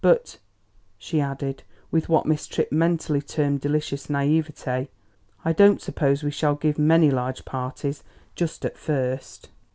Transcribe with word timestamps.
But," 0.03 0.39
she 0.97 1.21
added, 1.21 1.61
with 1.91 2.09
what 2.09 2.25
Miss 2.25 2.47
Tripp 2.47 2.71
mentally 2.71 3.21
termed 3.21 3.61
delicious 3.61 4.07
naïveté, 4.07 4.87
"I 5.45 5.53
don't 5.53 5.79
suppose 5.79 6.23
we 6.23 6.31
shall 6.31 6.55
give 6.55 6.79
many 6.79 7.11
large 7.11 7.45
parties, 7.45 8.01
just 8.33 8.65
at 8.65 8.79
first." 8.79 9.49